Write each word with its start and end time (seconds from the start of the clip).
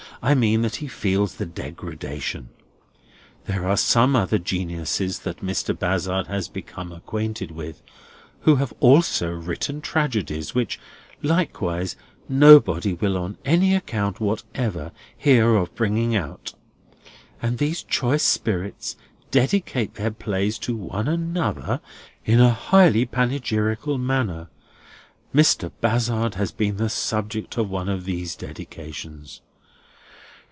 I 0.23 0.35
mean, 0.35 0.61
that 0.61 0.75
he 0.75 0.87
feels 0.87 1.37
the 1.37 1.47
degradation. 1.47 2.49
There 3.45 3.67
are 3.67 3.75
some 3.75 4.15
other 4.15 4.37
geniuses 4.37 5.17
that 5.21 5.39
Mr. 5.41 5.75
Bazzard 5.75 6.27
has 6.27 6.47
become 6.47 6.91
acquainted 6.91 7.49
with, 7.49 7.81
who 8.41 8.57
have 8.57 8.71
also 8.79 9.31
written 9.31 9.81
tragedies, 9.81 10.53
which 10.53 10.79
likewise 11.23 11.95
nobody 12.29 12.93
will 12.93 13.17
on 13.17 13.39
any 13.45 13.73
account 13.73 14.19
whatever 14.19 14.91
hear 15.17 15.55
of 15.55 15.73
bringing 15.73 16.15
out, 16.15 16.53
and 17.41 17.57
these 17.57 17.81
choice 17.81 18.21
spirits 18.21 18.95
dedicate 19.31 19.95
their 19.95 20.11
plays 20.11 20.59
to 20.59 20.75
one 20.75 21.07
another 21.07 21.81
in 22.25 22.39
a 22.39 22.51
highly 22.53 23.07
panegyrical 23.07 23.97
manner. 23.97 24.49
Mr. 25.33 25.71
Bazzard 25.81 26.35
has 26.35 26.51
been 26.51 26.77
the 26.77 26.89
subject 26.89 27.57
of 27.57 27.71
one 27.71 27.89
of 27.89 28.05
these 28.05 28.35
dedications. 28.35 29.41